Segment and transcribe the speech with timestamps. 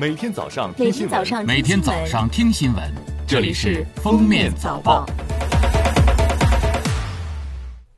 [0.00, 2.94] 每天早上听新闻，天早上每天早上听新闻，
[3.26, 5.04] 这里是《封面早报》。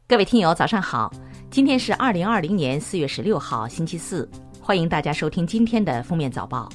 [0.08, 1.12] 各位听友，早上好！
[1.50, 4.26] 今天是二零二零年四月十六号，星期四，
[4.62, 6.70] 欢迎大家收听今天的《封面早报》。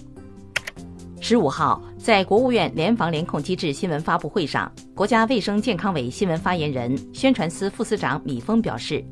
[1.20, 9.04] 十五号，在国务院联防联控机制新闻发布会上，国家卫生健康委新闻发言人、宣传司副司长米峰表示，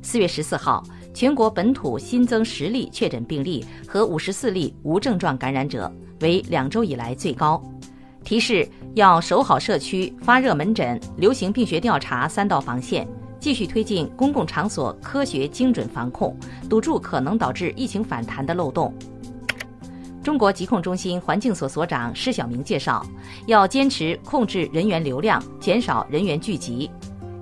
[0.00, 0.80] 四月十四号，
[1.12, 7.62] 全国本土新增十例确诊病例和五十四例无症状感染者，为两周以来最高。
[8.22, 16.36] 提示要守好社区、发热门诊、流行病学调查三道防线，继续推进公共场所科学精准防控，
[16.68, 18.94] 堵住可能导致疫情反弹的漏洞。
[20.22, 23.04] 中国疾控中心环境所所长施晓明介绍，
[23.46, 26.90] 要坚持控制人员流量，减少人员聚集。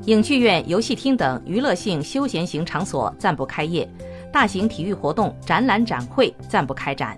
[0.08, 3.86] 影剧院、游戏厅等娱乐性休闲型场所暂不开业，
[4.32, 7.14] 大型体育活动、展览展会暂不开展。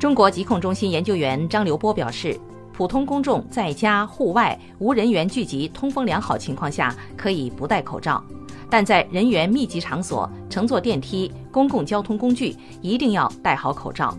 [0.00, 2.36] 中国疾控中心研究员张刘波表示，
[2.72, 8.20] 普通公众在家、户外无人员聚集、通风良好情况下，可以不戴口罩。
[8.68, 14.12] 但在人员密集场所、乘坐电梯、公共交通工具，一定要戴好口罩。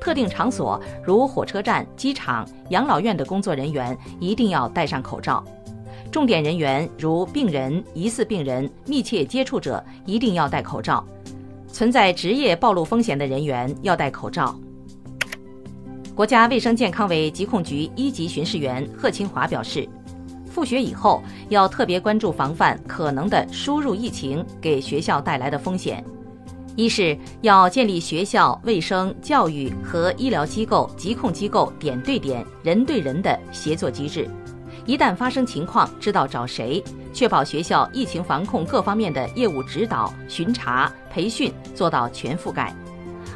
[0.00, 5.42] 特定场所如火车站、机场、养老院的工作人员一定要戴上口罩。
[6.14, 11.04] 重点人员如病人、疑似病人、密切接触者一定要戴口罩。
[11.66, 14.56] 存在职业暴露风险的人员要戴口罩。
[16.14, 19.88] 国家卫生健康委疾控局一级巡视员贺清华表示。
[20.48, 26.04] 复学以后，要特别关注防范可能的输入疫情给学校带来的风险。
[26.76, 34.30] 一是要建立学校卫生、教育和医疗机构、疾控机构点对点、人对人的协作机制，
[34.86, 36.82] 一旦发生情况，知道找谁，
[37.12, 42.74] 确保学校疫情防控各方面的业务指导、巡查、培训做到全覆盖。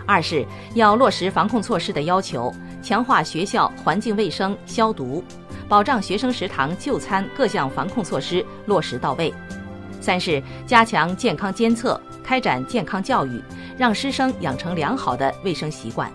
[0.07, 5.25] 二是要落实防控措施的要求，强化学校环境卫生消毒。
[5.69, 9.33] 保障学生食堂就餐各项防控措施落实到位。
[10.01, 13.43] 三是加强健康监测，开展健康教育，
[13.77, 16.11] 让师生养成良好的卫生习惯。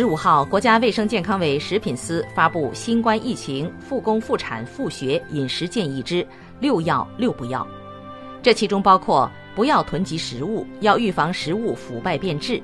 [0.00, 6.26] 十五号，国家卫生健康委食品司发布新冠疫情复工复产复学饮食建议之
[6.58, 7.68] 六要六不要，
[8.42, 12.62] 这其中包括不要囤积食物，要预防食物腐败变质。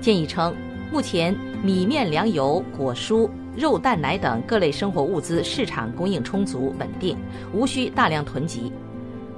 [0.00, 0.56] 建议称，
[0.90, 3.28] 目前米面粮油果蔬。
[3.54, 7.18] 肉、蛋、奶等各类生活物资市场供应充足稳定，
[7.52, 8.72] 无需大量囤积。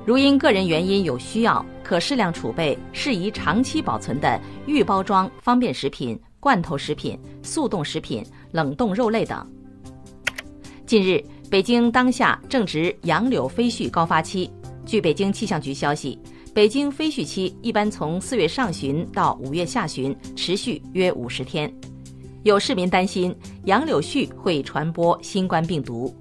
[0.06, 8.22] 如因个人原因有需要，可适量储备适宜长期保存的预包装方便食品、罐头食品、速冻食品、
[8.52, 9.50] 冷冻肉类等。
[10.84, 11.18] 近日，
[11.48, 14.52] 北京当下正值杨柳飞絮高发期。
[14.84, 16.18] 据北京气象局消息，
[16.52, 21.72] 北京飞絮期一般从四月上旬到五月下旬，持续约五十天。
[22.42, 23.34] 有市民担心
[23.64, 26.14] 杨柳絮会传播新冠病毒。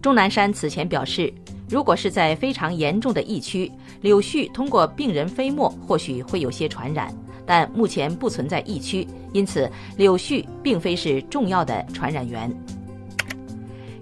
[0.00, 1.30] 钟南山此前表示，
[1.68, 7.14] 如果是在非常严重的疫区，柳絮通过病人飞沫或许会有些传染，
[7.48, 12.54] 但目前不存在疫区，因此柳絮并非是重要的传染源。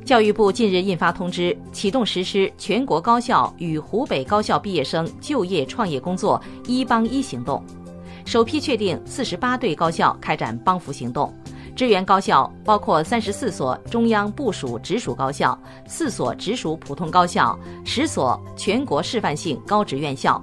[0.04, 7.62] 教育部近日印发通知，启动实施全国高校与湖北高校毕业生就业创业工作“一帮一”行动，
[8.24, 11.32] 首批确定四十八对高校开展帮扶行动。
[11.76, 15.56] 支援高校包括三十四所中央部属直属高校、
[15.86, 20.40] 四所直属普通高校、十所全国示范性高职院校；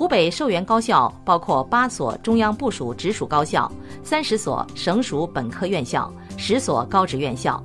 [0.00, 3.70] 湖北受援高校包括八所中央部属直属高校、
[4.02, 7.62] 三十所省属本科院校、十所高职院校。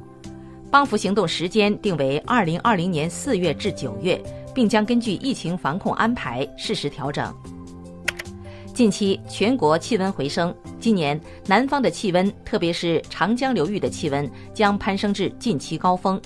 [0.69, 4.21] 帮扶行动时间定为二零二零年四月至九月，
[4.53, 7.33] 并将根据疫情防控安排适时调整。
[8.73, 11.17] 近期全国气温回升，今年
[11.47, 16.21] 南方的气温，特别是长江流域的气温将攀升至近期高峰。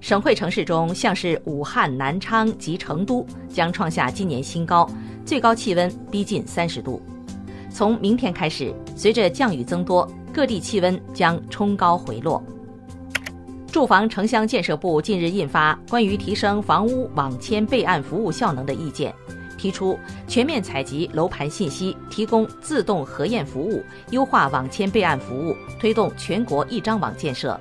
[0.00, 4.88] 省会城市中，像是武汉、南昌及成都将创下今年新高，
[5.28, 7.02] 最高气温逼近三十度。
[7.70, 12.42] 从明天开始，随着降雨增多，各地气温将冲高回落。
[13.70, 19.14] 住房城乡建设部近日印发关于提升房屋网签备案服务效能的意见。
[19.58, 27.60] 提出全面采集楼盘信息，提供自动核验服务，优化网签备案服务，推动全国一张网建设。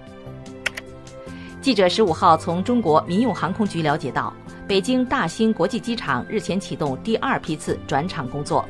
[1.61, 4.33] 记者十五号从中国民用航空局了解到，
[4.67, 8.67] 北京大兴国际机场日前启动第二批次转场工作。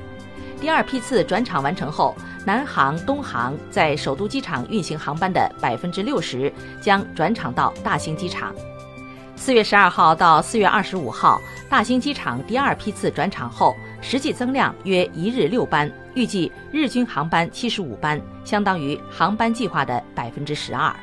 [0.62, 2.16] 第二批次转场完成后，
[2.46, 8.54] 南航、东航在首都机场运行航班的百分之六十将转场到大兴机场。
[9.36, 20.96] 四月十二号到四月二十五号，大兴机场第二批次转场后，实际增量约一日六班，预计日均航班七十五班，相当于航班计划的百分之十二。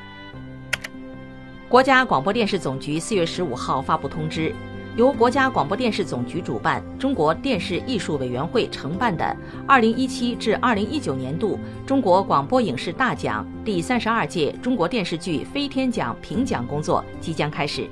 [1.68, 4.54] 国家广播电视总局四月十五号发布通知，
[4.96, 9.36] 由国家广播电视总局主办、中国电视艺术委员会承办的
[9.66, 17.88] 二零一七至二零一九年度中国广播影视大奖第三十二届中国电视剧飞天奖评奖工作即将开始，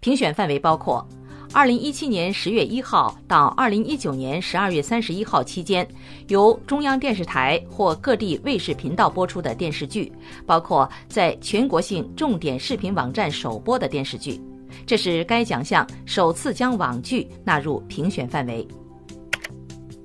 [0.00, 1.06] 评选范围包括。
[1.52, 5.86] 二零一七年十月一号到二零一九年十二月三十一号期间，
[6.26, 10.12] 由中央电视台或各地卫视频道播出的电视剧，
[10.44, 14.40] 包括在全国性重点视频网站首播的电视剧，
[14.84, 18.66] 这是该奖项首次将网剧纳入评选范围。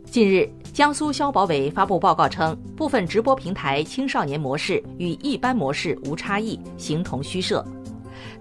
[0.06, 7.66] 近日，江苏消保委发布报告称，部分直播平台青少年模式与一般模式无差异，形同虚设。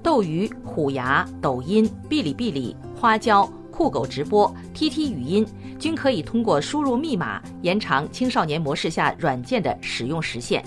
[0.02, 2.74] 斗鱼、虎牙、抖音、哔哩哔哩。
[2.96, 5.46] 花椒、酷狗直播、TT 语音
[5.78, 10.62] 均可以通过输入密码延长青少年模式下软件的使用时限。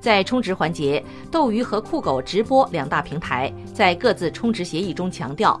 [0.00, 5.60] 在充值环节，斗鱼和酷狗直播两大平台在各自充值协议中强调，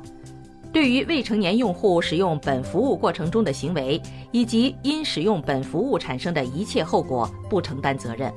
[0.72, 4.00] 对于未成年用户使用本服务过程中的行为
[4.32, 8.32] 以及因使用本服务产生的一切后果不承担责任。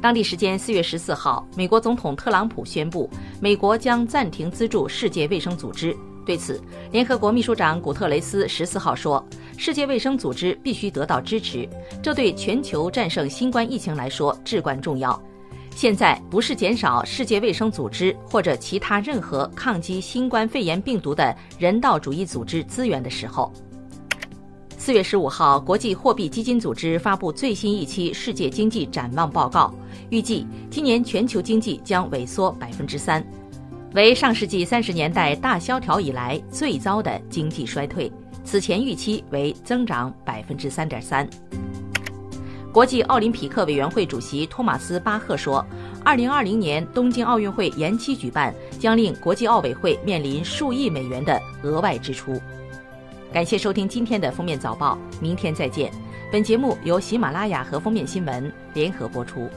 [0.00, 3.10] 当地时间四月十四号，美国总统特朗普宣布，
[3.40, 5.96] 美国将暂停资助世界卫生组织。
[6.28, 6.60] 对此，
[6.92, 9.26] 联合国秘书长古特雷斯十四号说
[9.56, 11.66] ：“世界卫生组织必须得到支持，
[12.02, 15.18] 这对全球战胜新冠疫情来说至关重要。
[15.74, 23.50] 现在不是减少世界卫生组织或者其他任何抗击新冠肺炎病毒的人道主义组织资源的时候。”
[24.76, 29.72] 四月十五号，国际货币基金组织发布最新一期世界经济展望报告，
[30.10, 33.26] 预计今年全球经济将萎缩百分之三。
[33.98, 38.08] 为上世纪三十年代大萧条以来最糟的经济衰退，
[38.44, 41.28] 此前预期为增长百分之三点三。
[42.72, 45.66] 国际奥林匹克委员会主席托马斯·巴赫说
[46.04, 52.40] ：“二零二零年东京奥运会延期举办，将令国际奥委会面临数亿美元的额外支出。”
[53.34, 55.90] 感谢收听今天的封面早报，明天再见。
[56.30, 59.50] 本节目由喜马拉雅和封面新闻联合播出。